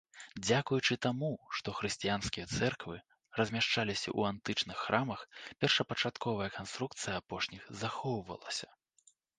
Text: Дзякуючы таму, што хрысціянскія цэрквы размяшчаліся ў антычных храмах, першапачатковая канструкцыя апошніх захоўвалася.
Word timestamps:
Дзякуючы 0.45 0.95
таму, 1.05 1.27
што 1.57 1.67
хрысціянскія 1.79 2.45
цэрквы 2.55 2.97
размяшчаліся 3.41 4.09
ў 4.17 4.33
антычных 4.33 4.77
храмах, 4.87 5.19
першапачатковая 5.63 6.49
канструкцыя 6.59 7.13
апошніх 7.23 7.71
захоўвалася. 7.85 8.67